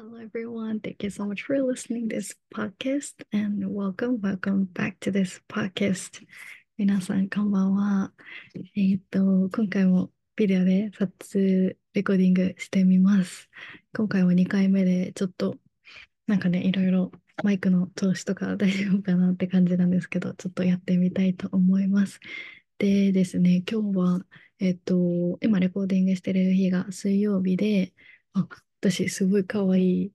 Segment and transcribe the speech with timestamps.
[0.00, 0.80] Hello, everyone.
[0.80, 6.22] Thank you so much for listening this podcast and welcome, welcome back to this podcast.
[6.78, 8.10] 皆さん、こんばんは。
[8.76, 13.50] えっと、今回もビデオで撮影、レコーディングしてみます。
[13.94, 15.58] 今回は2回目で、ちょっと、
[16.26, 17.12] なんかね、いろいろ
[17.44, 22.20] マイクの調子とか大丈夫かなって感じなんですけど、ちょっとやってみたいと思います。
[22.78, 24.24] でですね、今日は、
[24.60, 27.92] えっと、今レコーディングしてる日が水曜日で、
[28.32, 28.48] あ、
[28.80, 30.12] 私、すごい可愛い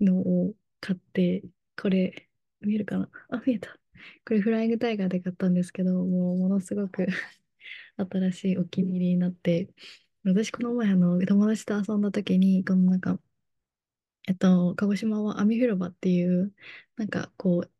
[0.00, 1.44] のを買って、
[1.80, 2.28] これ、
[2.60, 3.10] 見えるかな？
[3.30, 3.72] あ、見えた。
[4.26, 7.06] これ、フライングタイガーで買ったんですけど、もう、ものすごく
[7.98, 9.70] 新しいお気に入りになって、
[10.24, 13.20] 私、この前、あの、友達と遊んだ時に、このなんか、
[14.28, 16.54] えっと、鹿児島は網広場っていう、
[16.96, 17.70] なんか、こう、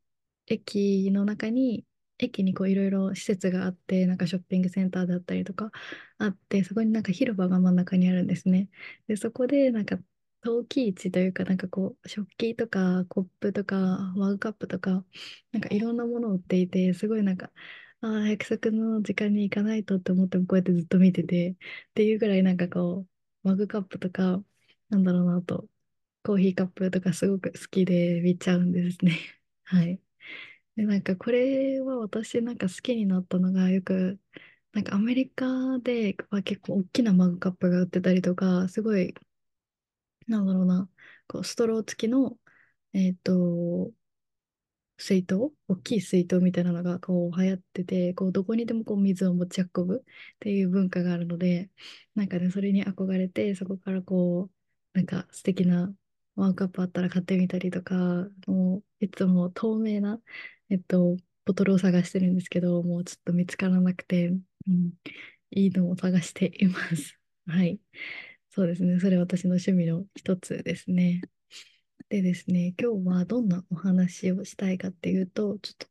[0.47, 1.87] 駅の中に、
[2.19, 5.73] 駅にこういろいろ施設があって、なんかショッピングセンターだったりとか
[6.19, 8.71] あって、そこになんか広場が真ん中にあるんですね。
[9.09, 9.99] で、そこでなんか
[10.43, 13.77] 陶器市というか、なんかこう、食器とかコップとか
[14.17, 15.05] マグカップとか、
[15.53, 17.53] なんかいろんなものを売っていて、すごいなんか、
[18.01, 21.57] ああ、約束の時間に行かないとって思ってもこうやってずっと見てて、っ
[21.95, 23.07] ていうぐらいなんかこ
[23.45, 24.43] う、マグカップとか、
[24.91, 25.69] なんだろうなと、
[26.25, 29.19] コーヒーカップとかすごく好きで見ちゃうんですね。
[29.65, 30.01] はい。
[30.77, 34.21] で、なんかこれは私なんか好きになったのがよく、
[34.73, 39.15] なんかアメリカでは結構大きなマグカップが売ってたりとか、すごい
[40.29, 40.89] なんだろうな、
[41.27, 42.39] こうストロー付きの、
[42.93, 43.93] えっと、
[44.97, 51.71] 水筒、大きい水筒みたいなのがこう流行ってて、こうどこにでもこう水を持ち運ぶっていう文化があるので、
[52.15, 54.51] なんかね、それに憧れて、そこからこ
[54.95, 55.95] う、なんか素敵な
[56.35, 57.95] ワンカップあったら買ってみたりとか、
[58.49, 60.21] もういつも透明な、
[60.69, 64.41] えっと、ボトルを探してるんですけど、もうちょっと見つからなくて、う
[64.71, 64.93] ん、
[65.51, 67.19] いいのを探しています。
[67.47, 67.81] はい。
[68.51, 68.99] そうですね。
[69.01, 71.23] それ私の趣味の一つですね。
[72.09, 75.87] でですね、今日はどんなお話をしたいかっていうと、ちょっと、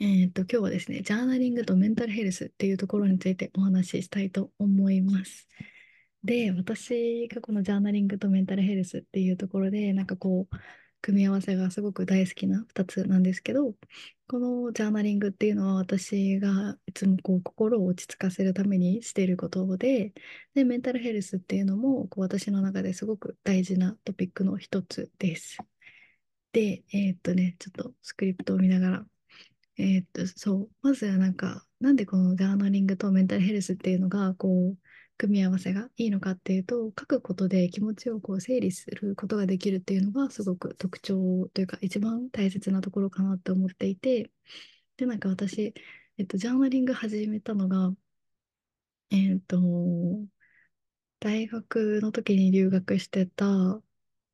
[0.00, 5.48] えっと、今日はですね、ジャーナリングとメンタルヘルスっていうところについてお話ししたいと思います。
[6.24, 10.56] で、私がこのジャーナリングとメンタルヘルスっていうところで、なんかこう、
[11.06, 13.74] 組み合わせがすごく大好きな2つなんですけど、
[14.26, 20.12] このジャーナリングっていうのは私がいつもこう心を落ち着かせるためにしていることで、
[20.54, 25.58] で、メンタルヘルスっていうのもこう私の中ですごく大事なトピックの一つです。
[26.52, 29.06] で、えー、っとね、ちょっとスクリプトを見ながら、
[29.78, 34.78] えー、っと、そう、まずはなんか、なんでこのジャーナリングとメンタルヘルスっていうのが、こう、
[35.18, 44.30] 組み合わせがいいのかっていうと書くことで気持ちをこう整理することができるっていうのがすごく特徴というか一番大切なところかなって思っていて
[44.96, 45.74] でなんか私、
[46.18, 47.92] えっと、ジャーナリング始めたのが
[49.10, 49.56] えっと
[51.20, 53.46] 大学の時に留学してた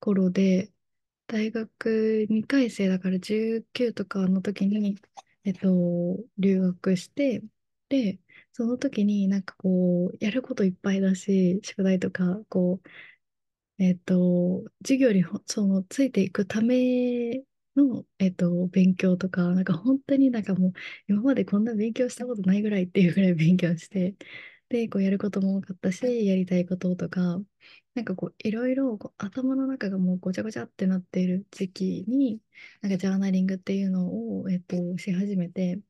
[0.01, 0.73] 頃で
[1.27, 4.99] 大学2回生だから19とかの時に、
[5.45, 7.43] えっと、留学して
[7.89, 8.19] で
[8.53, 17.45] その時になんかこう、やることいっぱいだし、宿題とか、こう、えっと、授業にそのついていくため
[17.77, 20.73] の、えっと、勉強とか、なんか本当になんかもう、
[21.09, 24.17] 今までこんな勉強したことないぐらいっていうぐらい勉強して、
[24.69, 27.41] で、こうやることも多かったし、やりたいこととか、
[27.95, 32.41] なんかこう、いろいろこう頭の中がもうごちゃごちゃってなっている時期に、
[32.81, 35.81] なんかジャーナリングっていうのを、えっと、し始めて、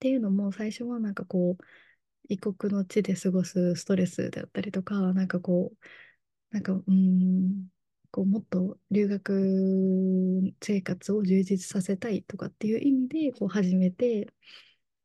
[0.00, 1.64] っていうのも最初はなんかこう
[2.28, 7.68] 異国の地で過ごすストレスであったりとかなんかこうなんかうん
[8.12, 14.32] こうもっと留学生活を充実させたいとかっていう意味でこう始めて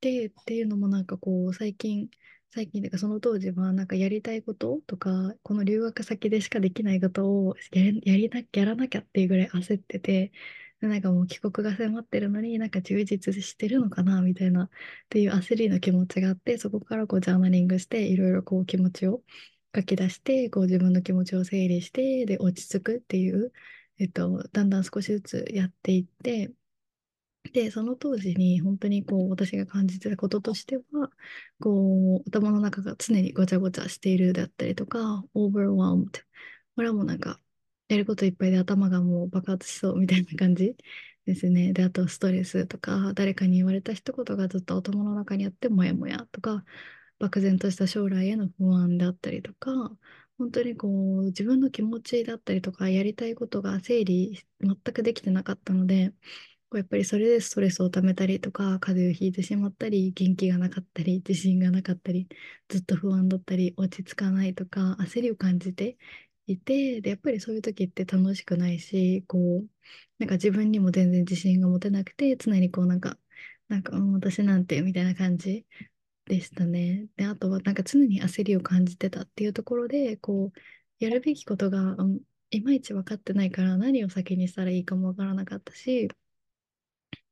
[0.01, 2.09] でっていうのもなんかこう最近
[2.51, 10.31] 最近というかその当時はなんかやりたいこととかこの留学先でしかできないことをやりやりなやらなきゃっていうぐらい焦ってて
[10.81, 14.69] なんかもう帰国が迫ってるのになんか充実してるのかなみたいなっ
[15.09, 19.23] ていう焦りの気持ちがあってそこからこうジャーナリングしていろいろこう気持ちを
[19.75, 23.51] 書き出してこう自分の気持ちを整理してで落ち着くっていう、
[23.99, 26.53] えっと、だんだん少しずつやっていって
[27.53, 31.09] でその当時に本当にこう私が感じてたこととしては
[31.59, 36.09] こう頭の中が常にごちゃごちゃしているだったりとか overwhelmed
[36.75, 37.39] これはもうなんか
[37.87, 40.75] やることいっぱいで頭がもう爆発しそうみたいな感じ
[41.25, 41.73] ですね。
[41.73, 46.65] で、あとストレスとか、誰かに言われた一言がずっと頭の中にあって、もやもやとか、
[47.19, 49.71] 漠然とした将来への不安だったりとか、
[50.37, 50.87] 本当にこ
[51.19, 56.11] う、自分の気持ちだったりとか、やりたいことが整理全くできてなかったので、
[56.69, 62.27] こうやっぱりそれでストレスを溜めたりとか、風邪をひいてしまったり、元気がなかったり、自信がなかったり、
[62.69, 65.97] ずっと不安だったり、落ち着かないとか、焦りを感じて
[66.47, 69.69] いて、で、やっぱりそういう時って楽しくないし、こう、
[70.19, 73.17] なんか自分にも全然自信が持てなくて、常にこうなんか、
[73.67, 75.65] なんか、私なんてみたいな感じ
[76.25, 77.07] でしたね。
[77.17, 80.59] で、あとはなんか常に焦りを感じてたっていうところで、こう、
[80.99, 81.97] やるべきことが、
[82.51, 86.09] いまいち分かってないから何を先にしたらいいかも分からなかったし、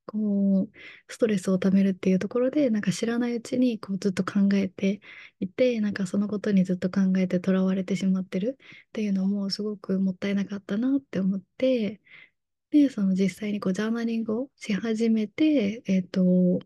[0.06, 0.72] こう、
[1.08, 5.02] ストレスをためるっていうところで、なんか知らないうちにこうずっと考えて
[5.40, 8.58] いて、なんかそのことにずっと考えてとらわれてしまってる
[8.90, 12.02] っていうのもすごくもったいなかったなって思って、
[12.72, 16.60] で、その実際にこうジャーナリングをし始めて、えっと、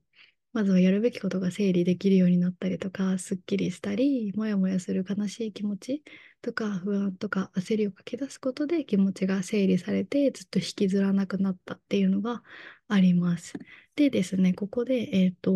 [0.57, 6.04] まずはやるべきことが整理できるようになったりとか、すっきりしたり、もやもやする悲しい気持ち
[6.42, 12.42] とか、不安とか焦りを書き出すことで気持ちが整理されて、ずっと引きずらなくなったっていうのが
[12.88, 13.54] あります。
[13.95, 15.54] でですね、ここで、えっと、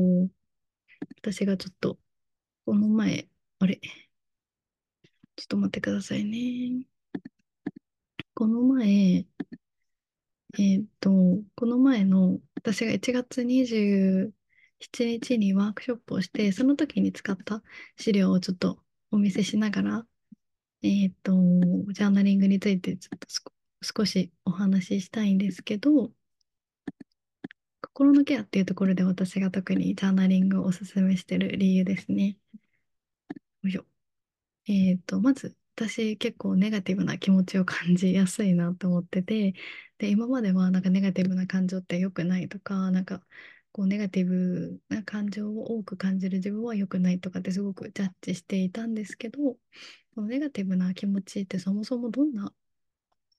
[1.18, 1.98] 私がちょっと、
[2.66, 3.28] この前、
[3.60, 3.80] あれ、
[5.36, 6.86] ちょっと待ってくださいね。
[8.36, 9.26] この前、
[10.60, 11.10] えっと、
[11.56, 13.44] この前の、私が1月
[14.82, 17.64] 7日にワークショップをして、その時に使った
[17.98, 20.08] 資料をちょっとお見せしながら、
[20.84, 21.34] えっと、
[21.94, 23.28] ジャーナリングについてちょっと
[23.82, 26.12] 少しお話ししたいんですけど、
[27.82, 32.38] 心のケアっていうところで私が特にジャーナリングをおすすめしてる理由ですね。
[33.64, 33.86] よいしょ。
[34.68, 39.54] えっと、まず、私結構ネガティブな気持ちを感じやすいなと思ってて、
[39.98, 43.24] で、今まではなんかネガティブな感情って良くないとか、なんか
[43.72, 49.40] こうネガティブな感情を多く感じる自分は良くないとかってすごくジャッジしていたんですけど、
[50.16, 52.54] このネガティブな気持ちってそもそもどんな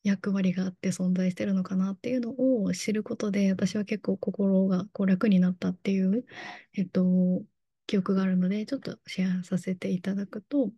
[0.03, 2.35] 役割があって存在してるのかなっていうの
[2.65, 6.25] を知ることで私は結構心がこう楽になったっていう、
[6.75, 7.43] えっと、
[7.87, 10.71] 記憶があるのでちょっとシェアさせていただくと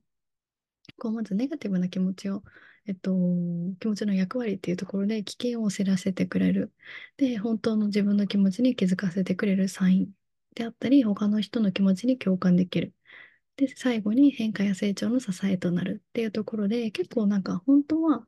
[0.99, 2.43] こうまずネガティブな気持ちを、
[2.87, 3.13] えっと、
[3.81, 6.73] 気持ちの役割っていうところで危険を知らせてくれる
[7.17, 10.13] で本当の自分の気持ちに気づかせてくれるサイン
[10.55, 12.95] であったり他の人の気持ちに共感できる
[13.57, 18.27] で最後に変化や成長の支えとなるっていうところで結構なんか本当は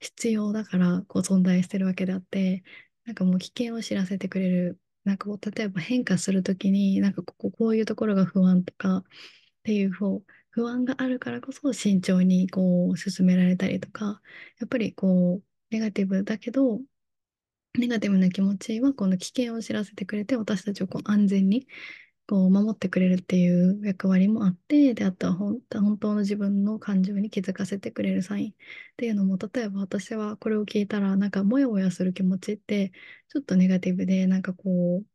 [0.00, 2.62] 必要だからこう存在してるわけであって、
[3.04, 4.80] なんかもう危険を知らせてくれる。
[5.04, 9.04] なんかこう例えば変化するときに、なんかここ、こういうところが不安とかっ
[9.64, 14.20] ていう方、不安があるからこそ慎重にこう進められたりとか、
[14.58, 16.80] やっぱりこうネガティブだけど、
[17.78, 21.66] ネガティブな気持ちはこの危険を知らせてくれて私たちをこう安全に
[22.28, 28.54] こう守ってくれるっていう役割もあって、で、あとは本本当の自分の感情に気づかせてくれるサインっ
[28.98, 32.92] ていうのも、例えば私はこれを聞いたら、なんかモヤモヤする気持ちって、
[33.28, 35.06] ちょっとネガティブで、なんかこう、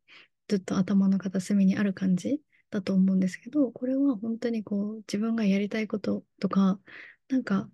[0.48, 2.40] ずっと頭の片隅にある感じ
[2.74, 6.80] だと思うんですけど、これは本当にこう、自分がやりたいこととか、
[7.28, 7.70] なんか、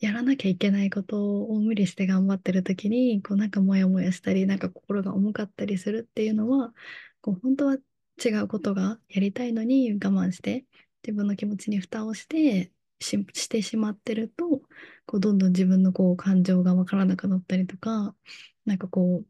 [0.00, 6.74] やらなきゃいけないことを無理して頑張ってる時に、こうなんかモヤモヤしたり、なんか心が重かったりするっていうのは、
[7.20, 7.76] こう本当は
[8.24, 10.66] 違うことがやりたいのに我慢して
[11.06, 14.60] 自分の気持ちに蓋をしてし、してしまってると
[15.06, 18.14] こうどんどん自分のこう感情がわからなくなったりとか
[18.64, 19.26] なんかこう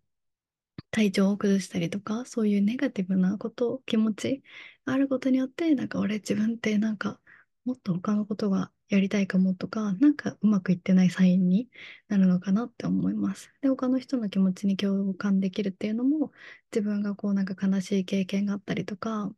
[0.91, 4.43] 体調を崩したりとかそういうネガティブなこと気持ち
[4.85, 7.21] があることによってなんか俺自分ってなんか
[7.65, 11.71] もっと他のことがやりたいかもとか、なんかうまくいってないサインに
[12.09, 13.51] なるのかなって思います。
[13.63, 16.33] で、他の人の気持ちに共感できるっていうのも、
[16.73, 19.35] 自分がこうなんか悲しい経験があったりとか、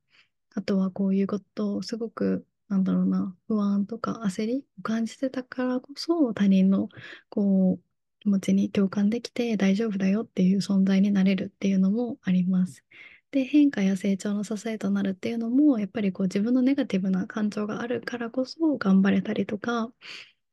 [0.55, 6.89] あとはこういうことをすごく、なんだろうな、不安とか焦りを感じてたからこそ、他人の
[7.29, 7.94] こう
[8.25, 12.85] 気持ちに共感できて大丈夫だよっていう存在になれるっていうのもあります。
[13.31, 19.93] で、変化や成長の支えとなるっていうのも、やっぱりこう自分のネガティブな感情があるからこそ頑張れたりとか、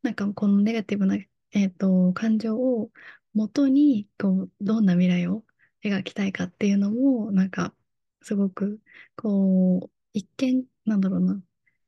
[0.04, 2.92] なんかこのネガティブな、えーと、感情を
[3.34, 5.46] 元にこうどんな未来を
[5.84, 7.74] 描きたいかっていうのも、なんか
[8.22, 8.82] すごく
[9.16, 11.42] こう一見なんだろうな、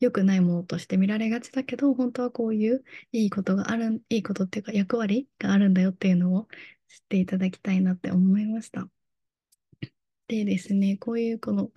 [0.06, 6.48] 良くないものとして見られがちだけど、本当はこういういいことがある、いいことっていうか役割があるんだよっていうのを
[6.88, 8.90] 知っていただきたいなって思いました。
[10.28, 11.72] でですね、こういうこの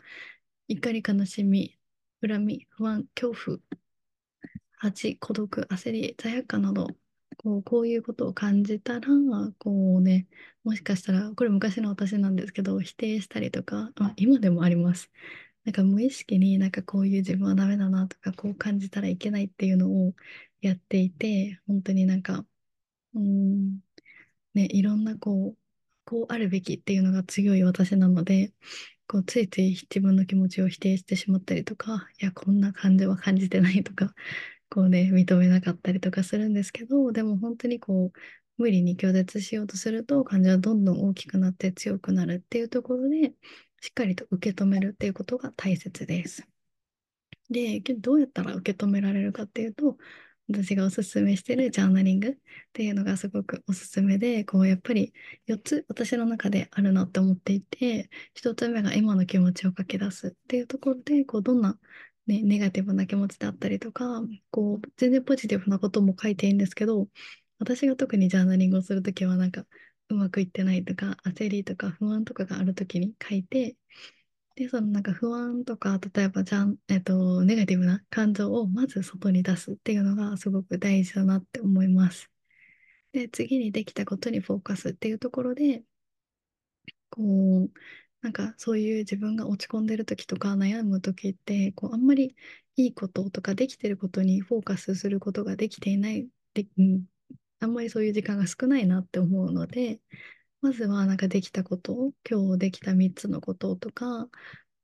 [0.69, 1.79] 怒り、悲しみ、
[2.27, 3.59] 恨み、不安、恐怖、
[4.79, 6.89] 恥、孤独、焦り、罪悪感など、
[7.39, 9.09] こうこういうことを感じたら、
[9.59, 10.29] こうね、
[10.65, 15.11] もしかしたら、これ昔の私なんですけど、否定したりとか、あ、今でもあります。
[15.67, 20.15] なんか無意識になんかこういう自分はダメだなとか、こう感じたらいけないっていうのを
[20.63, 22.47] やっていて、本当になんか、
[23.15, 23.81] うん、
[24.55, 25.59] ね、いろんなこう、
[26.05, 28.55] こうあるべきっていうのが強い私なので、
[29.09, 34.15] こうついつい自分の気持ちを否定してしまったりとか、いや、こんな感じは感じてないとか
[34.69, 38.19] こうね、認めなかったりとかするんですけど、でも本当にこう、
[38.59, 43.35] 無理に拒絶しようとすると感情はどんどん大きくなって強くなるっていうところで、
[43.81, 46.47] しっかりと受け止めるっていうことが大切です。
[47.51, 49.97] で、どうやったら受け止められるかっていうと、
[50.49, 52.37] 私がおすすめしてるジャーナリングっ
[52.73, 55.13] ていうのがすごくおすすめで、こうやっぱり
[55.47, 61.79] 4つ私の中であるなって思っていて、1つ目が今の気持ちを書き出すっていうところで、こうどんな、
[62.27, 67.09] ね、ネガティブな気持ちだったりとか、こう全然ポジティブなことも書いていいんですけど、
[67.59, 69.65] 私が特にジャーナリングをするときはなんか
[70.09, 73.77] うまくいってないとか焦りとか不安とかがあるときに書いて、
[74.57, 82.31] で、そのなんか不安とか、例えばじゃん、えっと、ネガティブな感情をまず外に出すっていうのがすごく大事だなって思います。
[83.13, 85.85] で、次にできたことにフォーカスっていうところで、
[87.11, 87.23] こ
[87.65, 87.71] う、
[88.23, 92.37] なんかそういう自分が落ち込んでる時とか悩む時って、こうあんまり
[92.77, 97.07] いいこととかできてることにフォーカスすることができていない、で、うん、
[97.61, 100.01] あんまりそういう時間が少ないなって思うので、
[100.61, 104.29] まずはなんかできたこと、今日できた3つのこととか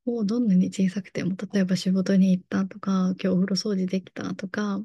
[0.07, 4.85] をどんなに小さくても、例えば仕事に行ったとか、今日お風呂掃除できたとか、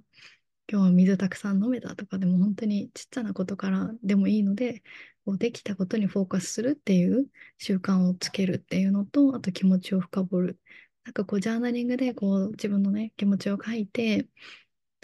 [0.69, 4.83] 今日は水たくさん飲めたとかでも本当にちっちゃなことからでもいいので、
[5.25, 10.59] こうできたことにフォーカスするっていう習慣をつけるっていうのと、あと気持ちを深掘る。
[11.05, 14.27] なんかこうジャーナリングでこう自分のね、気持ちを書いて、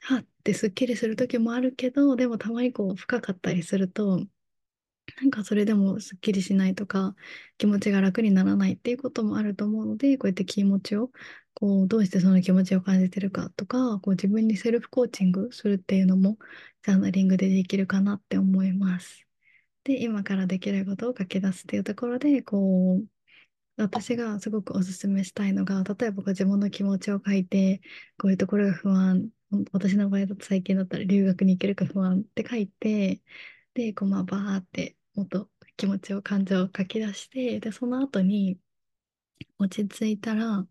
[0.02, 4.18] はっってすっきりする時もあるけど、でもたまにこう深かったりすると、
[5.22, 7.16] なんかそれでもすっきりしないとか、
[7.58, 11.12] 気持ちが楽にならないっていうこともあると思うので、こうやって気持ちを、
[11.54, 16.38] こう、どうしてその気持ちを感じてるかとか、こう自分にセルフコーチングするっていうのも、
[16.84, 19.28] ジャーナリングでできるかなって思います。
[19.84, 23.08] で、今からできることを書き出すっていうところで、こう、
[23.78, 27.82] 私がすごくおすすめしたいのが、例えばこう自分の気持ちを書いて、
[28.18, 29.30] こういうところが不安、
[29.72, 33.22] 私の場合だと最近だったら留学に行けるか不安って書いて、
[33.74, 38.60] で、こうまあバーってもっと気持ちを、感情を書き出して、で、その後に
[39.60, 40.68] 落ち着いたら、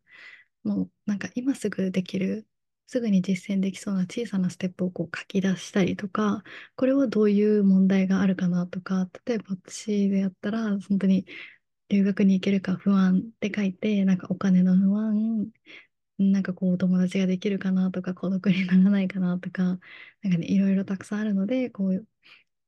[0.64, 2.46] もうなんか今すぐできる、
[2.86, 6.42] すぐに実践できそうな小さなステップをこう書き出したりとか、
[6.76, 11.26] これはどういう問題があるかなとか、例えば私でやったら、本当に
[11.88, 15.50] 留学に行けるか不安って書いて、なんかお金の不安、
[16.30, 19.62] なんかこう友達ができるかなとか孤独にならないかなとか、
[20.22, 22.06] なんかね、いろいろたくさんあるので、こう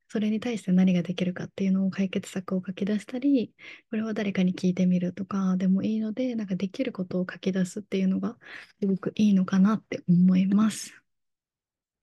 [0.09, 3.55] それに対して何ができるかっていうのを解決策を書き出したり、
[3.91, 8.39] これは誰かに聞いてみるとかでもいいので、なんかできることを書き出すっていうのが
[8.81, 10.95] すごくいいのかなって思います。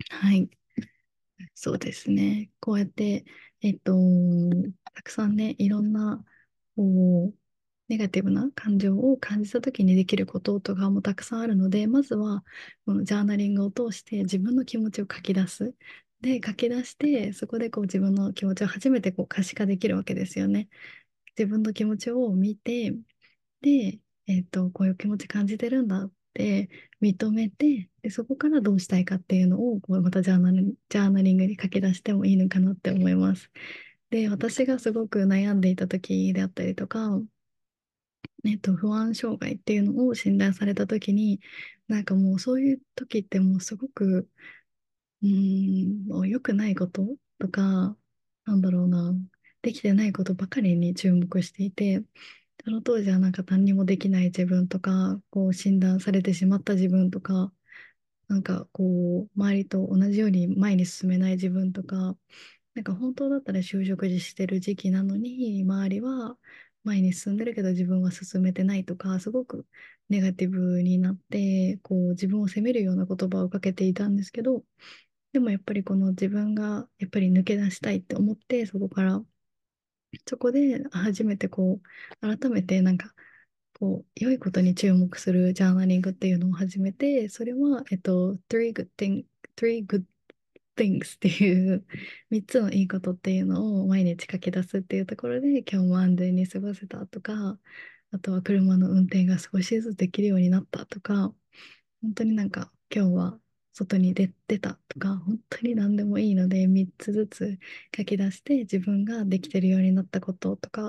[0.10, 0.50] はい。
[1.55, 2.51] そうですね。
[2.60, 3.25] こうやって、
[3.62, 3.93] えっと、
[4.93, 6.24] たくさんね、いろんな、
[6.75, 7.36] こう、
[7.91, 12.41] ネガティブな感情を感じた時にできることとかもたくさんあるので、まずは
[12.86, 15.75] このジャーナリングを通して自分の気持ちを書き出す。
[16.21, 20.69] で、書き出して、そこでこう自分の気持ちを初めてこう可視化できるわけですよね。
[21.38, 22.95] 自分の気持ちを見て、
[23.62, 26.69] で、えっと、こういう気持ち感じてるんだって
[27.01, 33.51] 認めて、で、そこからどうしたいかっていうのを、こうまたジャーナル、ジャーナリングに書き出してもいいのかなって思います。
[34.12, 37.21] で、私がすごく悩んでいた時であったりとか、
[38.45, 41.39] えっと、不安障害っていうのを診断された時に、
[41.88, 44.29] なんかもうそういう時ってもうすごく、
[45.24, 47.05] うん、もう良くないこと
[47.39, 47.98] とか、
[48.45, 49.13] なんだろうな、
[49.62, 52.03] できてないことばかりに注目していて、
[52.65, 57.53] その当時はなんか何にもできない自分とか、こう診断されてしまった自分とか、
[58.27, 62.17] なんかこう、周りと同じように前に進めない自分とか、
[62.75, 66.38] なんか本当だったら就職してる時期なのに、周りは
[66.83, 69.67] 前に進んでるけど自分は進めてないとか、すごく
[70.09, 74.63] ネガティブになって、こう自分を責めるような言葉をかけていたんですけど、
[75.33, 79.23] でもやっぱりこの自分がやっぱり抜け出したいって思って、そこから、
[80.27, 81.81] そこで初めてこ
[82.21, 83.13] う、改めてなんか、
[83.79, 90.05] こう、良いことに注目するジャーナリングっていうのを始めて、それは、えっと、three good thing, three good
[90.75, 91.86] things っていう
[92.32, 97.60] 3つのいいことっていうのを毎日書き出すっていうところで、今日も安全に過ごせたとか、
[98.12, 101.34] あとは車の運転が少しずつできるようになったとか、
[102.01, 103.40] 本当になんか今日は
[103.74, 107.60] 外に出てたとか、本当に何でもいいので、3つずつ
[107.96, 110.88] 書き出して、自分ができてるようになったこととか、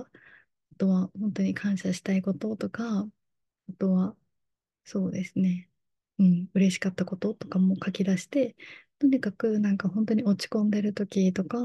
[0.72, 3.06] あとは本当に感謝したいこととか、
[3.68, 4.16] あとは、
[4.84, 5.70] そうですね、
[6.18, 8.56] うん、嬉しかったこととかも書き出して、
[9.02, 11.58] とにかくなんか本当に落ち込んでる時とか、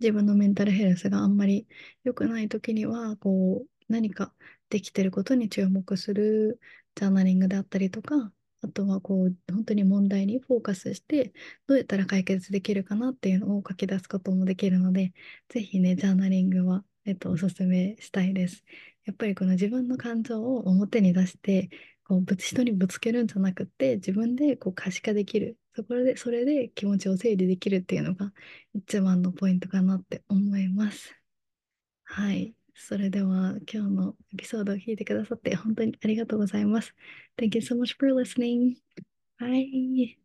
[0.00, 1.68] 自分のメンタルヘルスがあんまり
[2.02, 4.34] 良くない時には、こう、何か
[4.70, 6.60] できてることに注目する
[6.96, 11.32] ジャーナリングであったりとか、あとはこう本当に問題にフォーカスして
[11.68, 15.14] どうやったら解決できるかなっていうのを書き出すこともできるので
[15.48, 18.62] ぜひねジャーナリングは、えっと、おすすめしたいです。
[19.06, 21.70] やっぱりこの自分の感情を表に出して
[22.04, 28.32] こう人にぶつけるんじゃなくて自分でこう可視化できるそこでそれで気持ちを整理できるっていうのが
[28.74, 31.14] 一番のポイントかなって思います。
[32.04, 32.54] はい。
[32.74, 36.94] それでは今日のエピソードを聞いてくださって本当にありがとうございます。
[37.38, 38.76] Thank you so much for listening.
[39.38, 40.19] Bye.